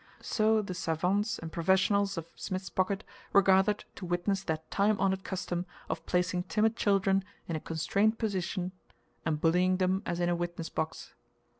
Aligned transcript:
So 0.23 0.63
the 0.63 0.73
savants 0.73 1.37
and 1.37 1.51
professionals 1.51 2.17
of 2.17 2.25
Smith's 2.35 2.71
Pocket 2.71 3.03
were 3.33 3.43
gathered 3.43 3.85
to 3.93 4.05
witness 4.07 4.41
that 4.45 4.71
time 4.71 4.99
honored 4.99 5.23
custom 5.23 5.67
of 5.91 6.03
placing 6.07 6.41
timid 6.45 6.75
children 6.75 7.23
in 7.47 7.55
a 7.55 7.59
constrained 7.59 8.17
positions 8.17 8.71
and 9.27 9.39
bullying 9.39 9.77
them 9.77 10.01
as 10.07 10.19
in 10.19 10.27
a 10.27 10.35
witness 10.35 10.69
box. 10.69 11.13